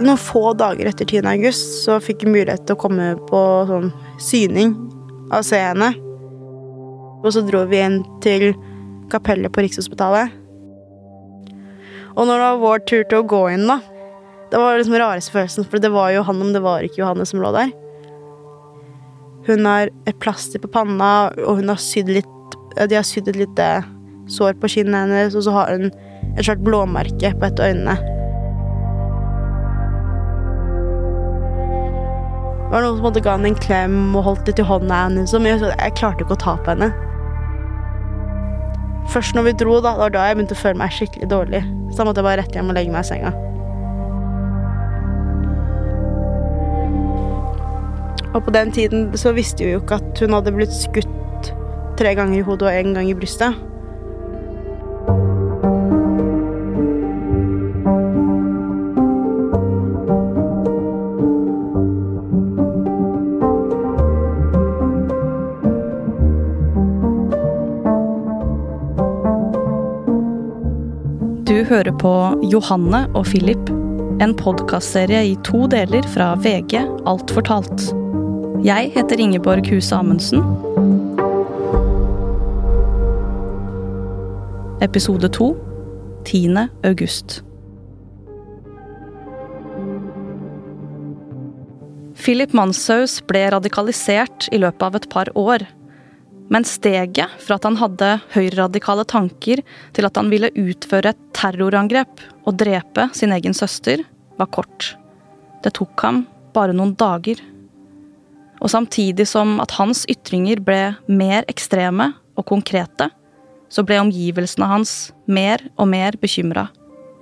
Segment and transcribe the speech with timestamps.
[0.00, 1.26] Noen få dager etter 10.
[1.28, 3.90] august så fikk jeg mulighet til å komme på sånn
[4.22, 4.72] syning
[5.28, 5.90] av scene.
[7.20, 8.54] Og så dro vi inn til
[9.12, 10.32] kapellet på Rikshospitalet.
[12.16, 13.80] Og når det var vår tur til å gå inn, da
[14.50, 17.22] Det var liksom rareste følelsen, for det var jo han, men det var ikke Johanne
[17.22, 17.70] som lå der.
[19.46, 22.26] Hun har et plaster på panna, og hun har sydd litt
[22.74, 23.68] De har sydd et lite
[24.26, 25.92] sår på kinnet hennes, og så har hun
[26.36, 28.19] et svært blåmerke på et av øynene.
[32.70, 35.32] Det var noen som måtte ga henne en klem og holdt litt i hånda hennes,
[35.34, 36.86] jeg, jeg klarte ikke å ta på henne.
[39.10, 41.64] Først når vi dro, da, det var da jeg begynte å føle meg skikkelig dårlig.
[41.90, 43.32] Så da måtte jeg bare rett hjem og legge meg i senga.
[48.30, 51.50] Og på den tiden så visste vi jo ikke at hun hadde blitt skutt
[51.98, 53.58] tre ganger i hodet og én gang i brystet.
[71.80, 72.14] Hører på
[72.52, 73.70] Johanne og Philip,
[74.20, 76.76] en podkastserie i to deler fra VG
[77.08, 77.86] Alt fortalt.
[78.66, 80.42] Jeg heter Ingeborg Huse Amundsen.
[84.84, 85.54] Episode to
[86.28, 86.68] 10.
[86.84, 87.40] august.
[92.20, 95.64] Philip Manshaus ble radikalisert i løpet av et par år.
[96.50, 99.62] Men steget fra at han hadde høyreradikale tanker,
[99.94, 104.02] til at han ville utføre et terrorangrep og drepe sin egen søster,
[104.40, 104.94] var kort.
[105.62, 106.24] Det tok ham
[106.56, 107.38] bare noen dager.
[108.60, 113.10] Og samtidig som at hans ytringer ble mer ekstreme og konkrete,
[113.70, 114.94] så ble omgivelsene hans
[115.30, 116.66] mer og mer bekymra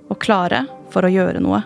[0.09, 1.61] og klare for å gjøre noe.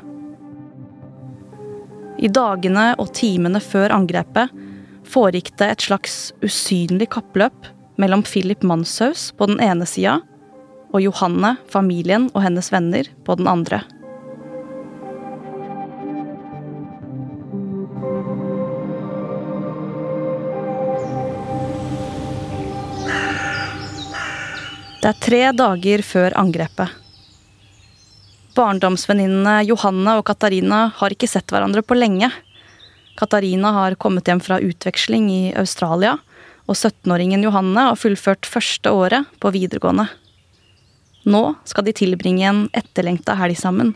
[2.19, 4.51] I dagene og timene før angrepet
[5.07, 7.67] foregikk det et slags usynlig kappløp
[8.01, 10.19] mellom Philip Manshaus på den ene sida
[10.93, 13.81] og Johanne, familien og hennes venner på den andre.
[25.03, 26.93] Det er tre dager før angrepet.
[28.55, 32.29] Barndomsvenninnene Johanne og Katarina har ikke sett hverandre på lenge.
[33.19, 36.17] Katarina har kommet hjem fra utveksling i Australia,
[36.65, 40.07] og 17-åringen Johanne har fullført første året på videregående.
[41.29, 43.93] Nå skal de tilbringe en etterlengta helg sammen,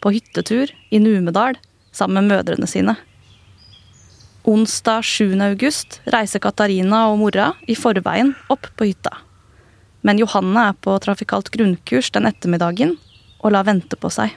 [0.00, 1.58] på hyttetur i Numedal
[1.92, 2.94] sammen med mødrene sine.
[4.48, 5.34] Onsdag 7.
[5.44, 9.12] august reiser Katarina og mora i forveien opp på hytta.
[10.00, 12.94] Men Johanne er på trafikalt grunnkurs den ettermiddagen
[13.42, 14.32] og lar vente på seg.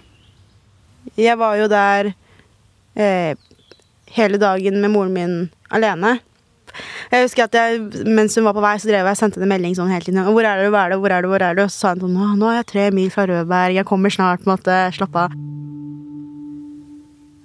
[1.16, 2.12] Jeg var jo der
[2.96, 3.40] eh,
[4.14, 5.36] hele dagen med moren min
[5.74, 6.20] alene.
[7.12, 9.52] Jeg husker at jeg, Mens hun var på vei, så drev jeg og sendte henne
[9.52, 10.24] melding sånn hele tiden.
[10.26, 10.70] 'Hvor er du?
[10.70, 10.98] Hvor er du?
[10.98, 11.62] Hvor er du?' hvor er du?
[11.62, 13.76] Og så sa hun sånn 'Nå er jeg tre mil fra Rødberg.
[13.76, 14.46] Jeg kommer snart.
[14.46, 15.36] Måtte slappe av'.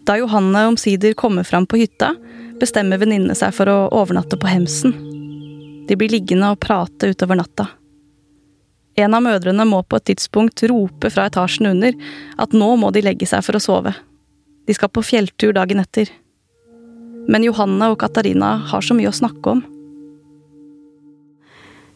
[0.09, 2.15] Da Johanne omsider kommer fram på hytta,
[2.61, 4.95] bestemmer venninnene seg for å overnatte på Hemsen.
[5.87, 7.69] De blir liggende og prate utover natta.
[8.97, 11.93] En av mødrene må på et tidspunkt rope fra etasjen under
[12.39, 13.93] at nå må de legge seg for å sove.
[14.67, 16.09] De skal på fjelltur dagen etter.
[17.29, 19.65] Men Johanne og Katarina har så mye å snakke om.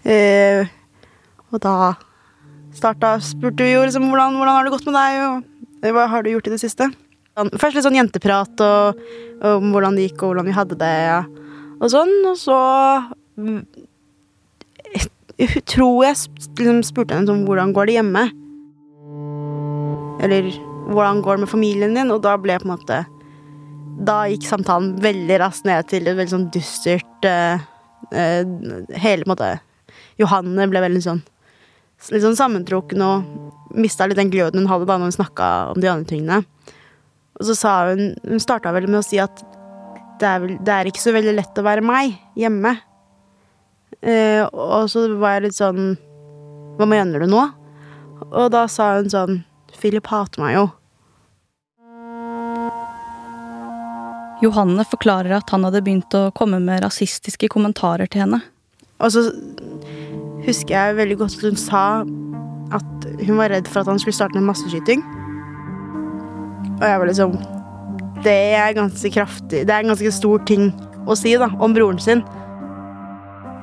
[0.02, 0.68] Eh,
[1.52, 1.94] og da
[2.74, 5.22] starta spurte vi jo liksom hvordan, hvordan har det gått med deg,
[5.88, 6.88] og hva har du gjort i det siste?
[7.32, 8.98] Først litt sånn jenteprat og,
[9.40, 11.22] og om hvordan det gikk, og hvordan vi hadde det, ja.
[11.78, 12.12] og sånn.
[12.28, 12.58] Og så
[15.40, 16.18] Jeg tror jeg
[16.60, 18.26] liksom spurte henne om hvordan går det hjemme.
[20.22, 20.52] Eller
[20.92, 22.12] hvordan går det med familien din?
[22.12, 23.00] Og da ble jeg på en måte
[24.00, 27.60] Da gikk samtalen veldig raskt ned til et veldig sånn dystert uh,
[28.14, 28.42] uh,
[29.02, 29.54] Hele måte
[30.20, 31.22] Johanne ble veldig sånn
[32.10, 35.78] litt sånn sammentrukken og mista litt den gløden hun hadde da når hun snakka om
[35.78, 36.40] de andre tingene.
[37.38, 39.44] Og så sa hun Hun starta vel med å si at
[40.20, 42.76] det er, vel, det er ikke så veldig lett å være meg hjemme.
[44.02, 45.94] Uh, og så var jeg litt sånn
[46.78, 47.42] Hva mener du nå?
[48.30, 49.42] Og da sa hun sånn
[49.78, 50.66] Philip hater meg jo.
[54.42, 58.42] Johanne forklarer at han hadde begynt å komme med rasistiske kommentarer til henne.
[59.02, 59.24] Og så
[60.46, 61.84] husker jeg veldig godt at hun sa
[62.72, 65.02] at hun var redd for at han skulle starte en masseskyting.
[66.80, 67.34] Og jeg var liksom
[68.22, 70.70] Det er ganske kraftig Det er en ganske stor ting
[71.06, 72.22] å si da, om broren sin.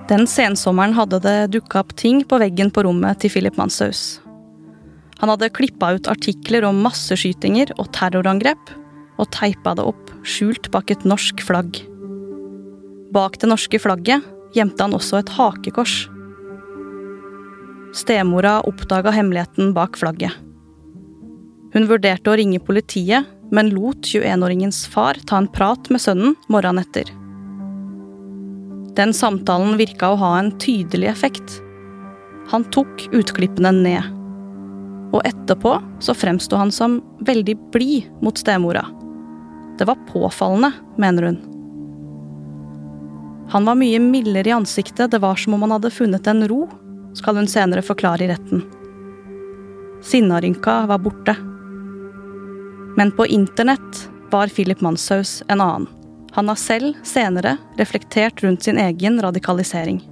[0.09, 4.19] Den sensommeren hadde det dukka opp ting på veggen på rommet til Philip Manshaus.
[5.21, 8.73] Han hadde klippa ut artikler om masseskytinger og terrorangrep,
[9.19, 11.81] og teipa det opp, skjult bak et norsk flagg.
[13.13, 14.25] Bak det norske flagget
[14.55, 15.95] gjemte han også et hakekors.
[17.97, 20.35] Stemora oppdaga hemmeligheten bak flagget.
[21.73, 26.83] Hun vurderte å ringe politiet, men lot 21-åringens far ta en prat med sønnen morgenen
[26.85, 27.09] etter.
[28.97, 31.59] Den samtalen virka å ha en tydelig effekt.
[32.51, 34.15] Han tok utklippene ned.
[35.13, 38.85] Og etterpå så fremsto han som veldig blid mot stemora.
[39.79, 41.37] Det var påfallende, mener hun.
[43.49, 46.65] Han var mye mildere i ansiktet, det var som om han hadde funnet en ro,
[47.15, 48.65] skal hun senere forklare i retten.
[50.03, 51.35] Sinnarynka var borte.
[52.99, 55.87] Men på internett var Philip Manshaus en annen.
[56.31, 60.03] Han har selv senere reflektert rundt sin egen radikalisering.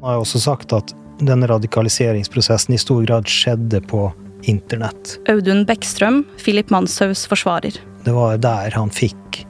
[0.00, 0.92] Han har også sagt at
[1.24, 4.10] denne radikaliseringsprosessen i stor grad skjedde på
[4.50, 5.16] internett.
[5.30, 7.78] Audun Bekkstrøm, Philip Manshaus forsvarer.
[8.04, 9.44] Det var der han fikk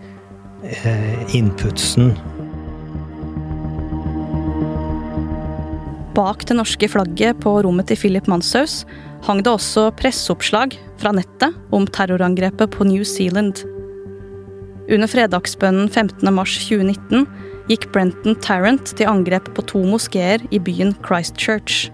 [0.62, 2.14] eh, inputsen.
[6.14, 8.84] Bak det norske flagget på rommet til Philip Manshaus
[9.26, 13.64] hang det også presseoppslag fra nettet om terrorangrepet på New Zealand.
[14.84, 17.24] Under fredagsbønnen 15.3.2019
[17.70, 21.88] gikk Brenton Tarrant til angrep på to moskeer i byen Christchurch.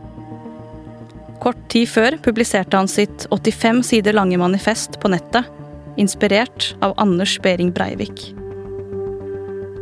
[1.40, 5.48] Kort tid før publiserte han sitt 85 sider lange manifest på nettet,
[5.96, 8.34] inspirert av Anders Behring Breivik.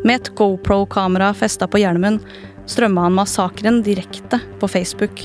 [0.05, 2.21] Med et GoPro-kamera festa på hjelmen
[2.71, 5.25] strømma han massakren direkte på Facebook.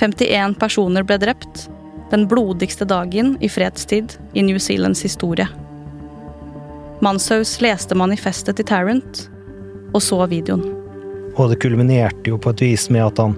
[0.00, 1.68] 51 personer ble drept,
[2.10, 5.48] den blodigste dagen i fredstid i New Zealands historie.
[7.04, 9.26] Manshaus leste manifestet til Tarrant
[9.92, 10.64] og så videoen.
[11.38, 13.36] Og det kulminerte jo på et vis med at han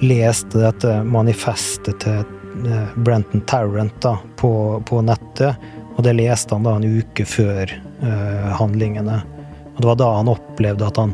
[0.00, 2.22] leste dette manifestet til
[2.66, 4.52] eh, Brenton Tarrant da, på,
[4.88, 5.70] på nettet.
[5.96, 7.68] Og det leste han da en uke før
[8.00, 9.18] uh, handlingene.
[9.74, 11.12] Og det var da han opplevde at han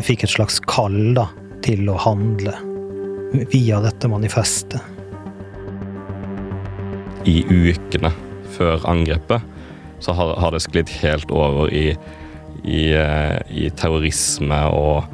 [0.00, 1.26] fikk et slags kall da,
[1.66, 2.54] til å handle
[3.52, 4.80] via dette manifestet.
[7.28, 8.12] I ukene
[8.54, 9.44] før angrepet
[10.04, 11.94] så har, har det sklidd helt over i,
[12.62, 15.08] i, eh, i terrorisme og,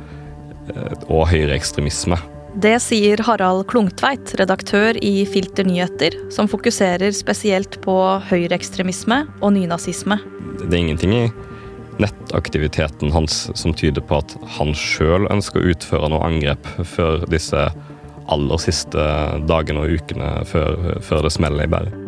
[0.75, 2.19] eh, og høyreekstremisme.
[2.55, 7.95] Det sier Harald Klungtveit, redaktør i Filter nyheter, som fokuserer spesielt på
[8.27, 10.19] høyreekstremisme og nynazisme.
[10.59, 11.23] Det er ingenting i
[12.03, 17.69] nettaktiviteten hans som tyder på at han sjøl ønsker å utføre noe angrep før disse
[18.31, 19.05] aller siste
[19.47, 22.07] dagene og ukene før, før det smeller i bæret.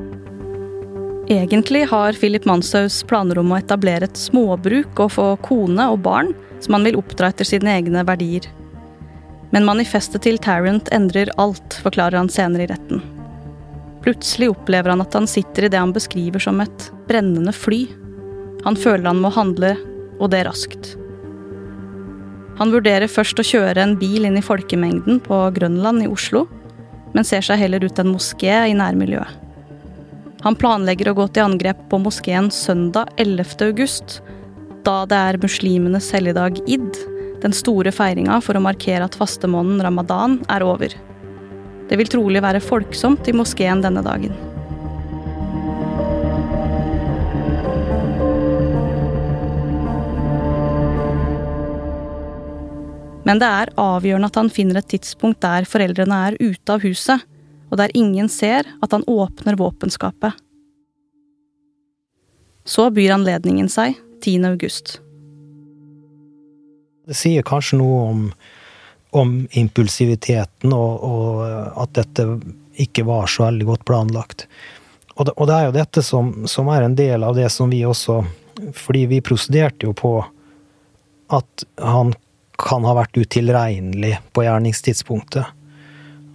[1.31, 6.35] Egentlig har Philip Manshaus planer om å etablere et småbruk og få kone og barn
[6.59, 8.51] som han vil oppdra etter sine egne verdier.
[9.53, 13.03] Men manifestet til Tarrant endrer alt, forklarer han senere i retten.
[14.03, 17.85] Plutselig opplever han at han sitter i det han beskriver som et brennende fly.
[18.65, 19.77] Han føler han må handle,
[20.19, 20.95] og det raskt.
[22.59, 26.47] Han vurderer først å kjøre en bil inn i folkemengden på Grønland i Oslo,
[27.13, 29.39] men ser seg heller ut en moské i nærmiljøet.
[30.43, 33.61] Han planlegger å gå til angrep på moskeen søndag 11.
[33.69, 34.19] august,
[34.83, 36.89] da det er muslimenes helligdag id,
[37.43, 40.95] den store feiringa for å markere at fastemåneden ramadan er over.
[41.91, 44.35] Det vil trolig være folksomt i moskeen denne dagen.
[53.23, 57.23] Men det er avgjørende at han finner et tidspunkt der foreldrene er ute av huset,
[57.71, 60.35] og der ingen ser at han åpner våpenskapet.
[62.65, 64.45] Så byr anledningen seg 10.
[64.51, 65.01] august.
[67.07, 68.27] Det sier kanskje noe om,
[69.19, 71.41] om impulsiviteten, og, og,
[71.83, 72.27] at dette
[72.83, 74.47] ikke var så veldig godt planlagt.
[75.17, 77.69] Og det, og det er jo dette som, som, er en del av det som
[77.69, 78.23] vi også
[78.73, 80.13] Fordi vi prosederte jo på
[81.33, 82.13] at han
[82.61, 85.47] kan ha vært utilregnelig på gjerningstidspunktet.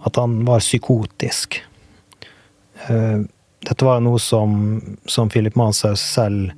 [0.04, 1.60] At han var psykotisk.
[2.88, 3.22] Eh,
[3.68, 6.50] dette var noe som, som Philip Manshaus selv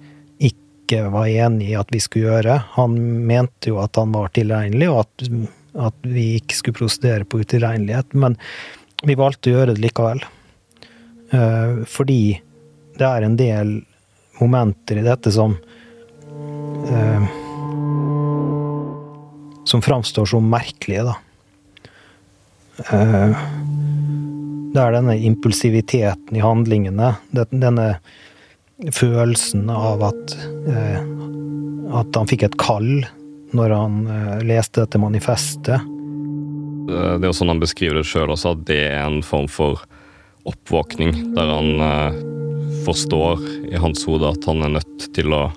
[0.90, 2.56] ikke var enig i at vi skulle gjøre.
[2.74, 5.28] Han mente jo at han var tilregnelig, og at,
[5.86, 8.16] at vi ikke skulle prosedere på utilregnelighet.
[8.18, 8.34] Men
[9.06, 10.22] vi valgte å gjøre det likevel.
[11.30, 12.40] Eh, fordi
[12.98, 13.76] det er en del
[14.40, 15.54] momenter i dette som
[16.90, 17.36] eh,
[19.70, 21.12] Som framstår som merkelige, da.
[22.90, 23.42] Eh,
[24.74, 27.12] det er denne impulsiviteten i handlingene.
[27.30, 27.86] Denne
[28.94, 30.34] følelsen av at,
[30.70, 31.00] eh,
[32.00, 33.04] at han fikk et kall
[33.56, 35.88] når han eh, leste dette manifestet.
[36.90, 39.84] Det er jo sånn han beskriver det sjøl også, at det er en form for
[40.48, 41.12] oppvåkning.
[41.36, 41.68] Der han
[42.86, 45.50] forstår i hans hode at han er nødt til å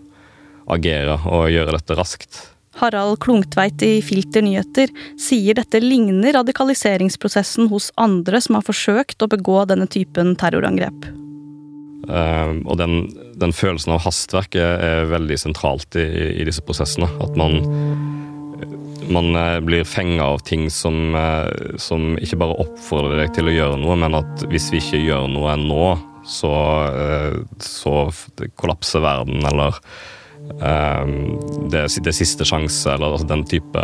[0.69, 2.41] agere og gjøre dette raskt.
[2.81, 4.89] Harald Klungtveit i Filter nyheter
[5.21, 11.05] sier dette ligner radikaliseringsprosessen hos andre som har forsøkt å begå denne typen terrorangrep.
[12.03, 13.05] Uh, og den,
[13.39, 16.07] den, følelsen av hastverk er, er veldig sentralt i,
[16.41, 17.07] i, disse prosessene.
[17.23, 17.61] At man,
[19.13, 21.47] man uh, blir fenga av ting som, uh,
[21.79, 25.29] som, ikke bare oppfordrer deg til å gjøre noe, men at hvis vi ikke gjør
[25.31, 25.85] noe nå,
[26.23, 26.53] så,
[27.59, 27.93] så
[28.55, 29.75] kollapser verden, eller
[31.67, 33.83] det, det siste sjanse, eller altså den type,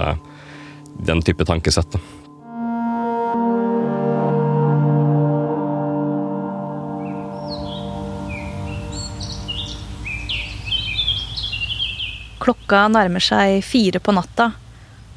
[1.04, 1.98] den type tankesett.
[12.50, 14.48] Klokka nærmer seg fire på natta.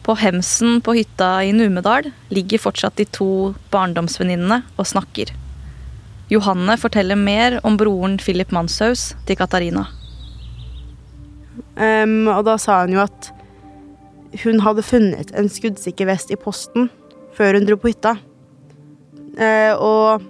[0.05, 3.29] På hemsen på hytta i Numedal ligger fortsatt de to
[3.73, 5.33] barndomsvenninnene og snakker.
[6.29, 9.87] Johanne forteller mer om broren Philip Manshaus til Katarina.
[11.81, 13.33] Um, og da sa hun jo at
[14.45, 16.93] hun hadde funnet en skuddsikker vest i posten
[17.33, 18.19] før hun dro på hytta.
[19.41, 20.29] Uh, og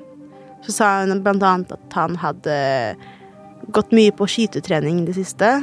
[0.68, 2.56] så sa hun blant annet at han hadde
[3.74, 5.56] gått mye på skytetrening i det siste.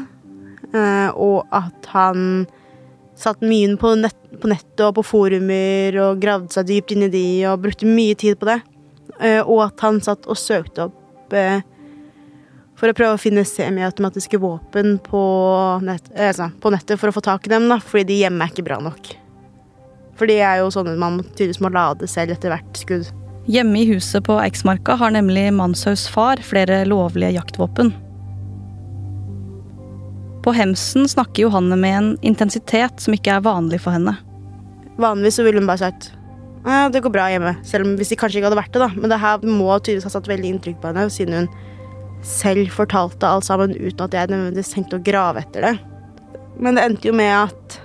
[0.70, 2.46] Uh, og at han
[3.20, 7.12] satt mye på, nett, på, nettet og på forumer og gravde seg dypt inn i
[7.14, 8.60] de og brukte mye tid på det.
[9.20, 11.60] Uh, og at han satt og søkte opp uh,
[12.80, 15.24] for å prøve å finne semiautomatiske våpen på,
[15.84, 18.54] nett, altså, på, nettet for å få tak i dem, da, fordi de hjemme er
[18.54, 19.12] ikke bra nok.
[20.20, 23.10] For de er jo sånne man tydeligvis må lade selv etter hvert skudd.
[23.50, 27.92] Hjemme i huset på Eiksmarka har nemlig Manshaus far flere lovlige jaktvåpen.
[30.46, 34.16] På Hemsen snakker Johanne med en intensitet som ikke er vanlig for henne.
[35.00, 36.14] Vanligvis så ville hun bare sagt
[36.66, 38.82] ja, det går bra hjemme, selv om hvis de kanskje ikke hadde vært det.
[38.84, 38.90] da.
[38.92, 41.52] Men det her må tydeligvis ha satt veldig inntrykk på henne, siden hun
[42.26, 45.76] selv fortalte alt sammen uten at jeg nødvendigvis tenkte å grave etter det.
[46.60, 47.80] Men det endte jo med at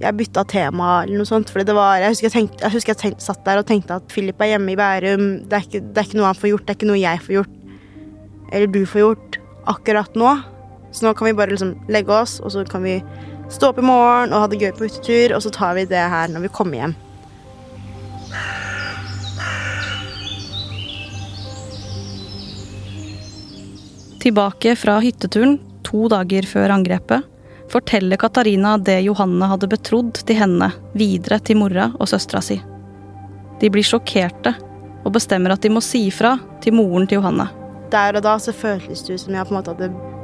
[0.00, 1.52] jeg bytta tema eller noe sånt.
[1.52, 4.40] Fordi jeg husker jeg, tenkte, jeg, husker jeg tenkte, satt der og tenkte at Philip
[4.40, 5.28] er hjemme i Bærum.
[5.44, 7.24] Det er, ikke, det er ikke noe han får gjort, det er ikke noe jeg
[7.26, 7.56] får gjort.
[8.52, 9.40] Eller du får gjort
[9.76, 10.34] akkurat nå.
[10.96, 13.02] Så nå kan vi bare liksom legge oss, og så kan vi
[13.52, 16.00] stå opp i morgen og ha det gøy på hyttetur, og så tar vi det
[16.00, 16.96] her når vi kommer hjem.
[24.24, 27.28] Tilbake fra hytteturen to dager før angrepet
[27.70, 32.56] forteller Katarina det Johanne hadde betrodd til henne, videre til mora og søstera si.
[33.60, 34.56] De blir sjokkerte
[35.04, 37.50] og bestemmer at de må si ifra til moren til Johanne.
[37.92, 40.15] Der og da så føltes det ut som jeg på en måte hadde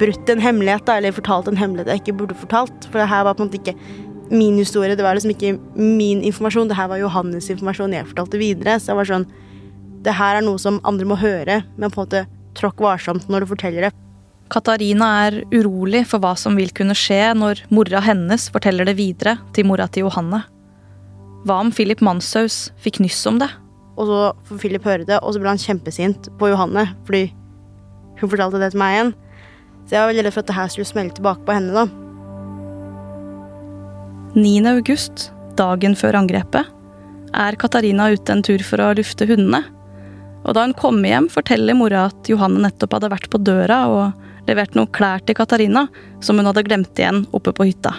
[0.00, 2.88] brutt en hemmelighet, da, eller fortalt en hemmelighet jeg ikke burde fortalt.
[2.88, 3.76] For det her var på en måte ikke
[4.30, 6.70] min historie, det var liksom ikke min informasjon.
[6.70, 8.78] Det her var Johannes informasjon jeg fortalte videre.
[8.78, 9.30] Så jeg var sånn
[10.00, 12.20] Det her er noe som andre må høre, men på en måte
[12.56, 13.90] tråkk varsomt når du forteller det.
[14.50, 19.36] Katarina er urolig for hva som vil kunne skje når mora hennes forteller det videre
[19.54, 20.40] til mora til Johanne.
[21.44, 23.50] Hva om Philip Manshaus fikk nyss om det?
[24.00, 27.26] Og så får Philip høre det, og så ble han kjempesint på Johanne fordi
[28.20, 29.12] hun fortalte det til meg igjen.
[29.90, 31.88] Så jeg var veldig redd for at det her skulle smelle tilbake på henne, da.
[34.38, 34.52] 9.
[34.70, 35.24] august,
[35.58, 36.68] dagen før angrepet,
[37.34, 39.64] er Katarina ute en tur for å lufte hundene.
[40.46, 44.46] Og da hun kommer hjem, forteller mora at Johanne nettopp hadde vært på døra og
[44.46, 45.88] levert noen klær til Katarina
[46.22, 47.96] som hun hadde glemt igjen oppe på hytta.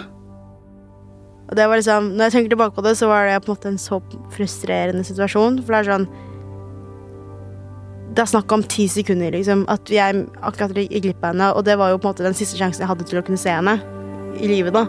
[1.52, 3.58] Og det var liksom, Når jeg tenker tilbake på det, så var det på en
[3.58, 4.00] måte en så
[4.32, 5.60] frustrerende situasjon.
[5.60, 6.08] For det er sånn
[8.12, 9.64] det er snakk om ti sekunder, liksom.
[9.72, 11.52] At jeg akkurat gikk glipp av henne.
[11.56, 13.40] Og det var jo på en måte den siste sjansen jeg hadde til å kunne
[13.40, 13.78] se henne
[14.36, 14.84] i livet, da.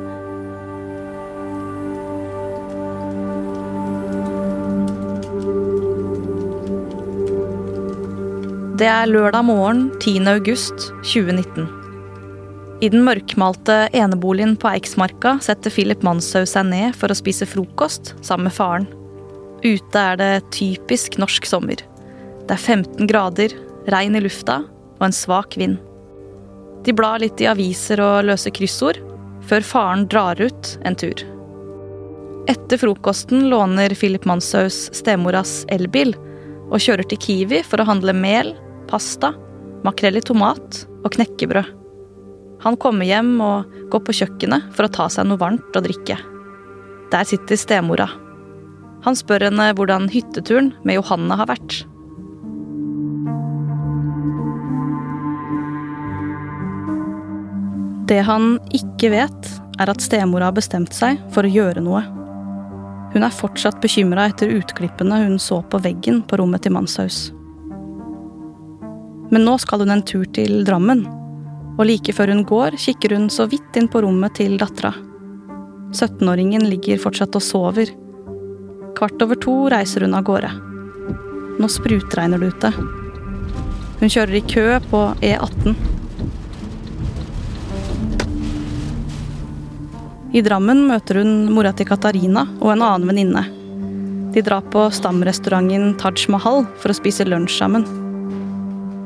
[8.73, 10.25] Det er lørdag morgen 10.
[10.27, 11.69] august 2019.
[12.83, 18.11] I den mørkmalte eneboligen på Eiksmarka setter Philip Manshaug seg ned for å spise frokost
[18.19, 18.89] sammen med faren.
[19.63, 21.79] Ute er det typisk norsk sommer.
[22.47, 23.53] Det er 15 grader,
[23.91, 24.61] regn i lufta
[24.99, 25.77] og en svak vind.
[26.83, 28.99] De blar litt i aviser og løser kryssord,
[29.47, 31.23] før faren drar ut en tur.
[32.51, 36.11] Etter frokosten låner Philip Manshaus stemoras elbil
[36.69, 38.51] og kjører til Kiwi for å handle mel,
[38.89, 39.31] pasta,
[39.87, 41.71] makrell i tomat og knekkebrød.
[42.63, 46.19] Han kommer hjem og går på kjøkkenet for å ta seg noe varmt å drikke.
[47.11, 48.07] Der sitter stemora.
[49.03, 51.83] Han spør henne hvordan hytteturen med Johanne har vært.
[58.13, 59.47] Det han ikke vet,
[59.81, 62.03] er at stemora har bestemt seg for å gjøre noe.
[63.13, 67.31] Hun er fortsatt bekymra etter utklippene hun så på veggen på rommet til Manshaus.
[69.33, 71.01] Men nå skal hun en tur til Drammen.
[71.73, 74.93] Og like før hun går, kikker hun så vidt inn på rommet til dattera.
[75.93, 77.89] 17-åringen ligger fortsatt og sover.
[78.93, 80.53] Kvart over to reiser hun av gårde.
[81.57, 82.73] Nå sprutregner det ute.
[84.03, 85.92] Hun kjører i kø på E18.
[90.33, 93.43] I Drammen møter hun mora til Katarina og en annen venninne.
[94.33, 97.85] De drar på stamrestauranten Taj Mahal for å spise lunsj sammen.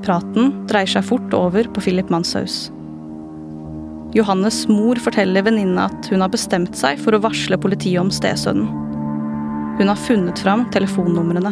[0.05, 2.69] Praten dreier seg fort over på Philip Manshaus.
[4.15, 8.71] Johannes mor forteller venninna at hun har bestemt seg for å varsle politiet om stesønnen.
[9.81, 11.51] Hun har funnet fram telefonnumrene.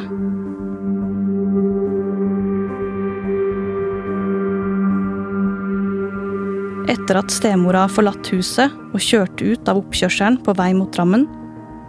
[6.86, 11.24] Etter at stemora har forlatt huset og kjørt ut av oppkjørselen på vei mot Drammen,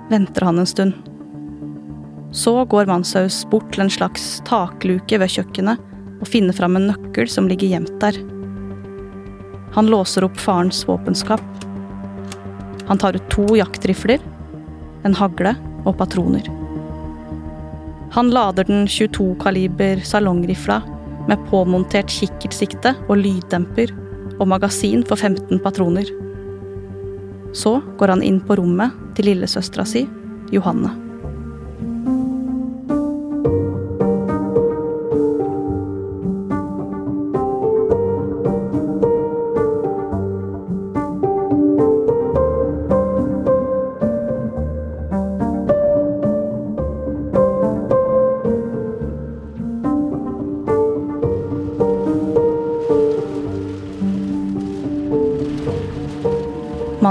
[0.09, 0.95] venter han en stund.
[2.33, 5.83] Så går Manshaus bort til en slags takluke ved kjøkkenet
[6.17, 8.17] og finner fram en nøkkel som ligger gjemt der.
[9.77, 11.45] Han låser opp farens våpenskap.
[12.89, 14.25] Han tar ut to jaktrifler,
[15.05, 15.53] en hagle
[15.85, 16.49] og patroner.
[18.17, 20.81] Han lader den 22-kaliber salongrifla
[21.29, 23.93] med påmontert kikkertsikte og lyddemper
[24.39, 26.11] og magasin for 15 patroner.
[27.57, 30.05] Så går han inn på rommet til lillesøstera si,
[30.53, 31.06] Johanne.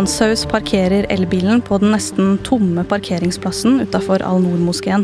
[0.06, 5.02] Manshaus parkerer elbilen på den nesten tomme parkeringsplassen utafor Al-Noor-moskeen.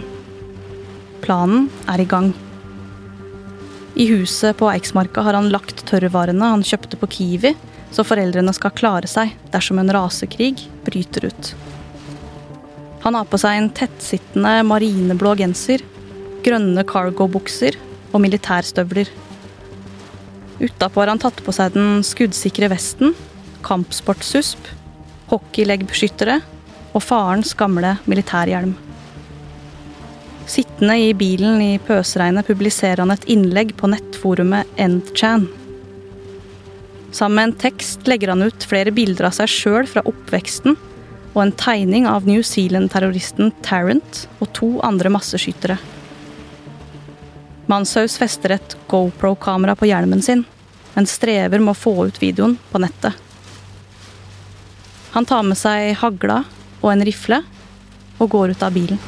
[1.23, 2.27] Planen er i gang.
[3.97, 7.55] I huset på Eiksmarka har han lagt tørrvarene han kjøpte på Kiwi,
[7.89, 11.49] så foreldrene skal klare seg dersom en rasekrig bryter ut.
[13.01, 15.81] Han har på seg en tettsittende marineblå genser,
[16.45, 17.79] grønne cargo-bukser
[18.11, 19.09] og militærstøvler.
[20.61, 23.17] Utapå har han tatt på seg den skuddsikre vesten,
[23.65, 24.69] kampsportsusp
[25.31, 26.39] hockeyleggbeskyttere
[26.91, 28.75] og farens gamle militærhjelm.
[30.51, 35.47] Sittende i bilen i pøsregnet publiserer han et innlegg på nettforumet EndChan.
[37.11, 40.75] Sammen med en tekst legger han ut flere bilder av seg sjøl fra oppveksten
[41.31, 45.77] og en tegning av New Zealand-terroristen Tarrant og to andre masseskyttere.
[47.71, 50.43] Manshaus fester et GoPro-kamera på hjelmen sin,
[50.95, 53.15] men strever med å få ut videoen på nettet.
[55.11, 56.43] Han tar med seg hagla
[56.81, 57.41] og en rifle
[58.21, 58.99] og går ut av bilen.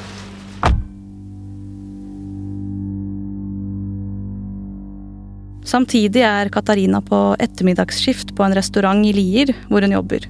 [5.64, 10.28] Samtidig er Katarina på ettermiddagsskift på en restaurant i Lier, hvor hun jobber.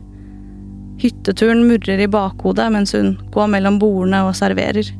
[1.01, 4.91] Hytteturen murrer i bakhodet mens hun går mellom bordene og serverer.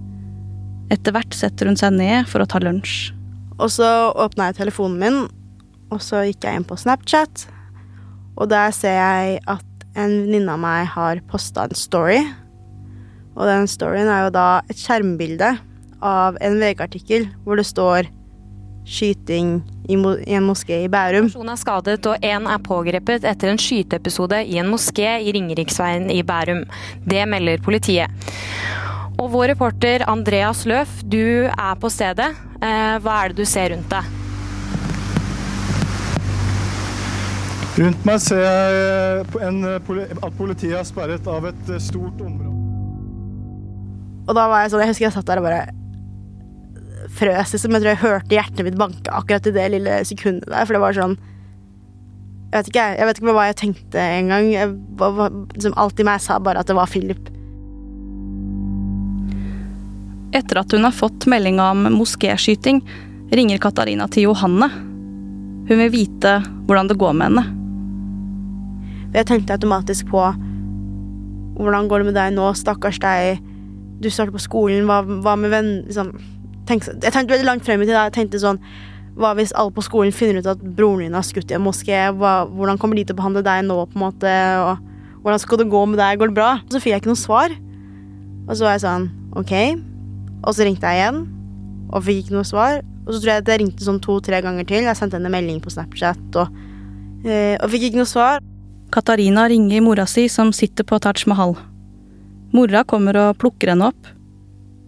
[0.92, 3.14] Etter hvert setter hun seg ned for å ta lunsj.
[3.62, 3.88] Og så
[4.20, 5.20] åpna jeg telefonen min,
[5.94, 7.46] og så gikk jeg inn på Snapchat.
[8.34, 12.22] Og der ser jeg at en venninne av meg har posta en story.
[13.34, 15.56] Og den storyen er jo da et skjermbilde
[16.04, 18.10] av en VG-artikkel hvor det står
[18.84, 21.30] 'skyting i, i en moské i Bærum'.
[21.30, 25.32] En person er skadet og én er pågrepet etter en skyteepisode i en moské i
[25.32, 26.66] Ringeriksveien i Bærum.
[27.08, 28.12] Det melder politiet.
[29.18, 32.34] Og vår reporter Andreas Løf, du er på stedet.
[32.60, 34.23] Eh, hva er det du ser rundt deg?
[37.74, 42.52] Rundt meg ser jeg en, at politiet er sperret av et eh, stort område.
[44.28, 45.64] Og da var jeg sånn, jeg husker jeg satt der og bare
[47.18, 47.74] frøs, liksom.
[47.74, 50.84] Jeg tror jeg hørte hjertet mitt banke akkurat i det lille sekundet der, for det
[50.84, 51.16] var sånn
[52.54, 54.52] Jeg vet ikke, jeg vet ikke hva jeg tenkte engang.
[55.56, 57.32] Liksom, alt i meg sa bare at det var Philip.
[60.38, 62.84] Etter at hun har fått melding om moskéskyting,
[63.34, 64.70] ringer Katarina til Johanne.
[65.66, 67.63] Hun vil vite hvordan det går med henne.
[69.14, 70.22] Jeg tenkte automatisk på
[71.54, 73.42] hvordan går det med deg nå, stakkars deg,
[74.02, 76.10] du starter på skolen, hva, hva med venn liksom,
[76.68, 77.96] tenk, Jeg tenkte veldig langt frem i tid.
[77.96, 78.60] Jeg tenkte sånn
[79.20, 82.00] Hva hvis alle på skolen finner ut at broren din har skutt i en moské?
[82.18, 84.34] Hva, hvordan kommer de til å behandle deg nå, på en måte?
[84.66, 86.18] Og hvordan skal det gå med deg?
[86.20, 86.50] Går det bra?
[86.74, 87.54] Så fikk jeg ikke noe svar.
[88.48, 89.54] Og så var jeg sånn Ok.
[90.44, 91.22] Og så ringte jeg igjen,
[91.94, 92.82] og fikk ikke noe svar.
[93.06, 94.84] Og så tror jeg at jeg ringte sånn to-tre ganger til.
[94.84, 96.58] Jeg sendte henne melding på Snapchat og,
[97.24, 98.44] øh, og fikk ikke noe svar.
[98.94, 101.56] Katarina ringer mora si, som sitter på Taj Mahal.
[102.54, 104.10] Mora kommer og plukker henne opp,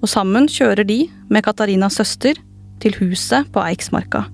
[0.06, 1.00] og sammen kjører de,
[1.34, 2.38] med Katarinas søster,
[2.84, 4.28] til huset på Eiksmarka.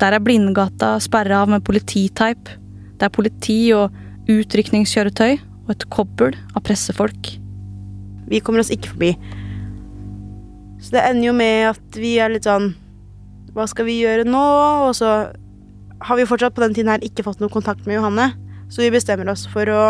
[0.00, 2.48] Der er Blindgata sperra av med polititeip.
[2.96, 3.92] Det er politi og
[4.30, 5.34] utrykningskjøretøy
[5.66, 7.34] og et kobbel av pressefolk.
[8.32, 9.10] Vi kommer oss ikke forbi.
[10.80, 12.70] Så det ender jo med at vi er litt sånn
[13.52, 14.44] Hva skal vi gjøre nå?
[14.86, 15.10] Og så
[16.00, 18.30] har vi fortsatt på den tiden her ikke fått noe kontakt med Johanne.
[18.68, 19.82] Så vi bestemmer oss for å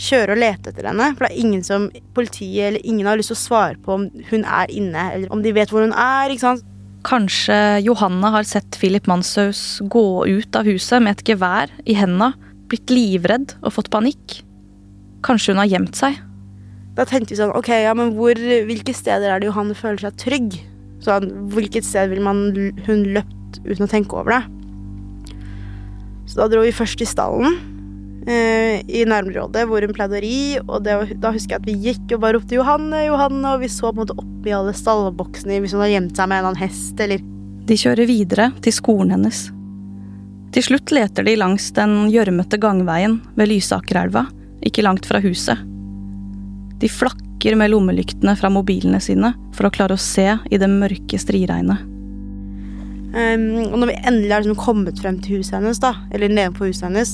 [0.00, 1.10] kjøre og lete etter henne.
[1.14, 4.06] For det er ingen som politiet eller ingen har lyst til å svare på om
[4.30, 6.32] hun er inne, eller om de vet hvor hun er.
[6.32, 6.64] ikke sant?
[7.04, 12.32] Kanskje Johanne har sett Philip Manshaus gå ut av huset med et gevær i henda,
[12.72, 14.40] blitt livredd og fått panikk.
[15.24, 16.16] Kanskje hun har gjemt seg.
[16.96, 20.18] Da tenkte vi sånn, ok, ja, men hvor, hvilke steder er det Johanne føler seg
[20.20, 20.56] trygg?
[21.04, 22.46] Sånn, hvilket sted vil man,
[22.86, 24.63] hun løpt uten å tenke over det?
[26.26, 27.58] Så da dro vi først i stallen
[28.26, 30.38] eh, i nærområdet hvor hun pleide å ri.
[30.64, 33.70] Og det, da husker jeg at vi gikk og bare ropte 'Johanne, Johanne', og vi
[33.72, 36.50] så på en måte opp i alle stallboksene hvis hun hadde gjemt seg med en
[36.50, 37.22] annen hest, eller
[37.64, 39.46] De kjører videre til skolen hennes.
[40.54, 44.26] Til slutt leter de langs den gjørmete gangveien ved Lysakerelva,
[44.62, 45.58] ikke langt fra huset.
[46.78, 51.18] De flakker med lommelyktene fra mobilene sine for å klare å se i det mørke
[51.18, 51.93] striregnet.
[53.14, 56.66] Um, og når vi endelig har liksom kommet frem til huset hennes, da, eller nedenfor
[56.66, 57.12] huset hennes,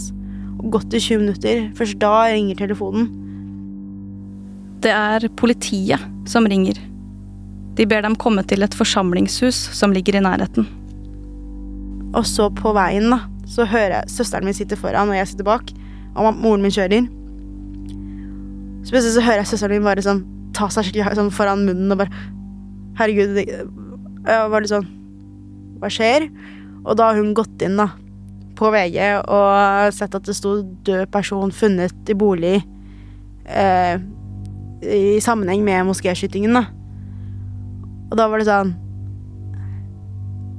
[0.60, 3.10] og gått i 20 minutter, først da ringer telefonen.
[4.80, 6.78] Det er politiet som ringer.
[7.76, 10.68] De ber dem komme til et forsamlingshus som ligger i nærheten.
[12.16, 15.46] Og så på veien, da, så hører jeg søsteren min sitte foran, og jeg sitter
[15.46, 15.72] bak,
[16.16, 17.08] og moren min kjører.
[18.80, 20.24] Så plutselig så hører jeg søsteren min bare sånn
[20.56, 22.24] ta seg skikkelig sånn foran munnen og bare
[22.98, 23.36] Herregud.
[23.36, 23.44] Det,
[24.26, 24.88] var litt sånn
[25.80, 26.28] hva skjer?
[26.84, 27.90] Og da har hun gått inn da,
[28.56, 32.60] på VG og sett at det sto 'død person funnet i bolig'
[33.48, 33.96] eh,
[34.80, 36.56] i sammenheng med moskéskytingen.
[38.10, 38.76] Og da var det sånn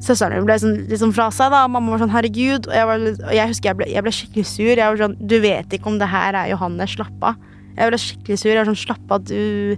[0.01, 1.67] Søsteren min ble sånn, litt sånn fra seg, da.
[1.69, 2.65] Mamma var sånn 'herregud'.
[2.65, 4.73] Og jeg, var og jeg husker jeg ble, jeg ble, skikkelig sur.
[4.73, 6.88] Jeg var sånn 'Du vet ikke om det her er Johanne.
[6.89, 7.38] Slapp av'.
[7.77, 8.49] Jeg ble skikkelig sur.
[8.49, 9.77] Jeg var sånn 'Slapp av, du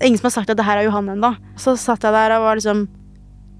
[0.00, 1.36] ingen som har sagt at det her er Johanne ennå'.
[1.56, 2.88] Så satt jeg der og var liksom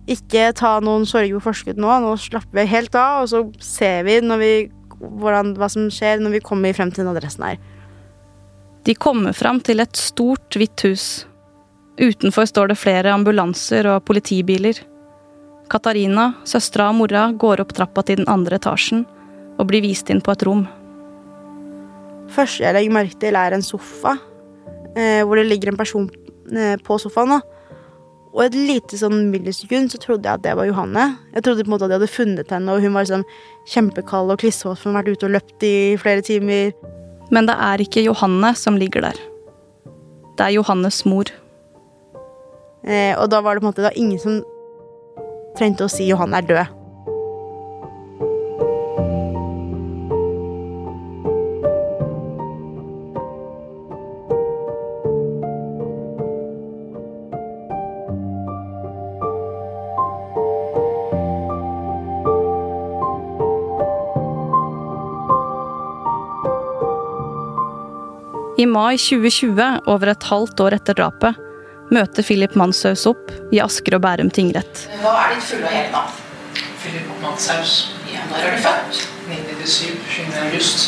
[0.08, 1.90] ikke ta noen sorg på forskudd nå.
[2.04, 4.52] Nå slapper vi helt av, og så ser vi, vi
[5.00, 7.60] hvordan, hva som skjer når vi kommer frem til den adressen her.
[8.88, 11.06] De kommer frem til et stort, hvitt hus.
[12.00, 14.78] Utenfor står det flere ambulanser og politibiler.
[15.70, 19.04] Katarina, søstera og mora går opp trappa til den andre etasjen
[19.60, 20.64] og blir vist inn på et rom.
[22.30, 24.16] Første jeg legger merke til, er en sofa,
[24.96, 26.08] eh, hvor det ligger en person
[26.56, 27.36] eh, på sofaen.
[27.36, 27.59] da.
[28.30, 31.06] Og et lite sånn millisekund så trodde jeg at det var Johanne.
[31.34, 33.24] Jeg trodde på en måte at de hadde funnet henne, og hun var liksom
[33.72, 36.70] kjempekald og klissvåt for hun hadde vært ute og løpt i flere timer.
[37.34, 39.18] Men det er ikke Johanne som ligger der.
[40.38, 41.30] Det er Johannes mor.
[42.86, 44.40] Eh, og da var det på en måte da ingen som
[45.58, 46.79] trengte å si Johanne er død.
[68.60, 71.36] I mai 2020, over et halvt år etter drapet,
[71.96, 74.82] møter Philip Manshaus opp i Asker og Bærum tingrett.
[75.00, 76.18] Hva er ditt fulle og hele navn?
[76.82, 77.72] Philip Manshaus.
[78.12, 79.00] Ja, når er du født?
[79.30, 79.96] 1997.
[80.12, 80.36] 20.
[80.44, 80.78] august.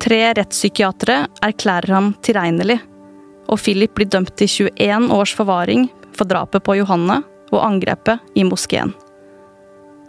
[0.00, 2.80] Tre rettspsykiatere erklærer ham tilregnelig,
[3.52, 4.48] og Philip blir dømt til
[4.80, 7.20] 21 års forvaring for drapet på Johanne
[7.52, 8.96] og angrepet i moskeen.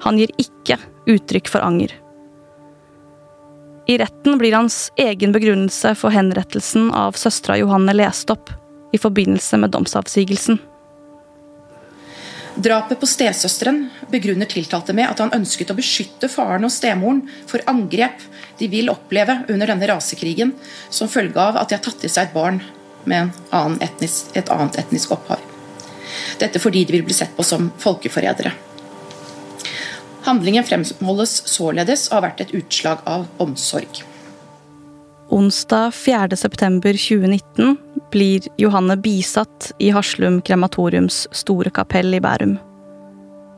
[0.06, 0.80] Han gir ikke
[1.12, 1.92] uttrykk for anger.
[3.90, 8.52] I retten blir hans egen begrunnelse for henrettelsen av søstera Johanne lest opp
[8.94, 10.60] i forbindelse med domsavsigelsen.
[12.54, 17.66] Drapet på stesøsteren begrunner tiltalte med at han ønsket å beskytte faren og stemoren for
[17.72, 18.22] angrep
[18.62, 20.54] de vil oppleve under denne rasekrigen
[20.94, 22.62] som følge av at de har tatt i seg et barn
[23.10, 23.34] med
[23.82, 25.42] etnisk, et annet etnisk opphav.
[26.38, 28.54] Dette fordi de vil bli sett på som folkeforrædere.
[30.30, 34.04] Handlingen fremholdes således å ha vært et utslag av omsorg.
[35.34, 37.78] Onsdag 4.9.2019
[38.14, 42.58] blir Johanne bisatt i Haslum krematoriums store kapell i Bærum.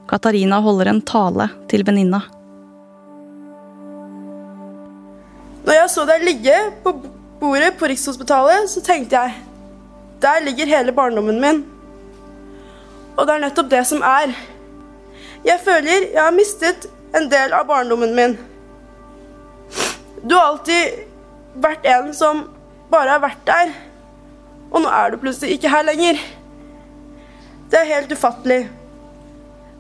[0.08, 2.22] Katarina holder en tale til venninna.
[5.68, 6.56] Når jeg så deg ligge
[6.86, 6.96] på
[7.42, 9.48] bordet på Rikshospitalet, så tenkte jeg
[10.22, 11.64] Der ligger hele barndommen min.
[13.18, 14.36] Og det er nettopp det som er.
[15.46, 16.86] Jeg føler jeg har mistet
[17.18, 18.36] en del av barndommen min.
[20.22, 21.08] Du har alltid
[21.64, 22.44] vært en som
[22.92, 23.74] bare har vært der.
[24.72, 26.22] Og nå er du plutselig ikke her lenger.
[27.72, 28.62] Det er helt ufattelig.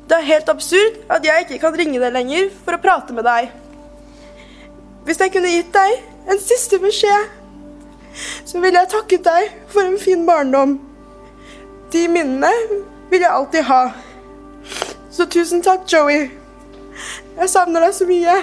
[0.09, 3.27] Det er helt absurd at jeg ikke kan ringe deg lenger for å prate med
[3.27, 3.51] deg.
[5.05, 7.29] Hvis jeg kunne gitt deg en siste beskjed,
[8.45, 10.79] så ville jeg takket deg for en fin barndom.
[11.93, 12.51] De minnene
[13.11, 13.83] vil jeg alltid ha.
[15.11, 16.29] Så tusen takk, Joey.
[17.37, 18.35] Jeg savner deg så mye.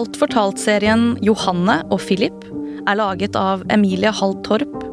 [0.00, 2.44] Alt fortalt-serien Johanne og Philip
[2.88, 4.84] er laget av Emilie Hall Torp,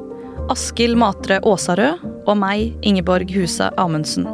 [0.52, 4.26] Askild Matre Åsarød og meg, Ingeborg Huse Amundsen.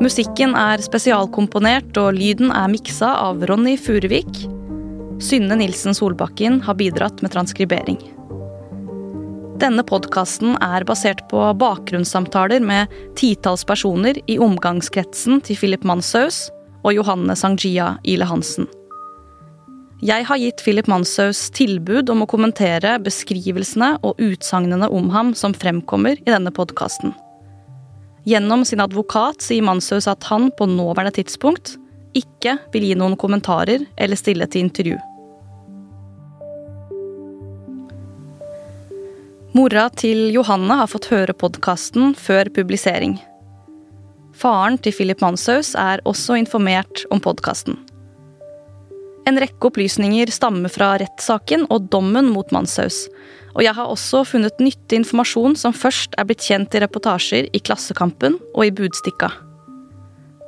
[0.00, 4.40] Musikken er spesialkomponert, og lyden er miksa av Ronny Furuvik.
[5.20, 8.00] Synne Nilsen Solbakken har bidratt med transkribering.
[9.60, 16.46] Denne podkasten er basert på bakgrunnssamtaler med titalls personer i omgangskretsen til Philip Manshaus
[16.86, 18.70] og Johanne Sangjia Ile Hansen.
[19.98, 25.56] Jeg har gitt Philip Manshaus tilbud om å kommentere beskrivelsene og utsagnene om ham som
[25.56, 27.16] fremkommer i denne podkasten.
[28.28, 31.74] Gjennom sin advokat sier Manshaus at han på nåværende tidspunkt
[32.14, 35.00] ikke vil gi noen kommentarer eller stille til intervju.
[39.58, 43.18] Mora til Johanne har fått høre podkasten før publisering.
[44.38, 47.80] Faren til Philip Manshaus er også informert om podkasten.
[49.28, 53.02] En rekke opplysninger stammer fra rettssaken og dommen mot Manshaus.
[53.56, 57.60] Og jeg har også funnet nyttig informasjon som først er blitt kjent i reportasjer i
[57.60, 59.28] Klassekampen og i Budstikka.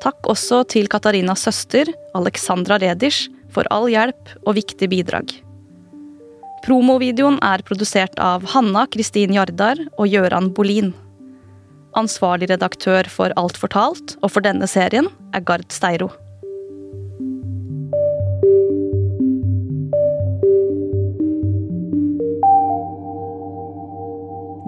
[0.00, 5.34] Takk også til Katarinas søster, Alexandra Redisch, for all hjelp og viktig bidrag.
[6.64, 10.94] Promovideoen er produsert av Hanna Kristin Jardar og Gøran Bolin.
[11.98, 16.12] Ansvarlig redaktør for Alt fortalt og for denne serien er Gard Steiro.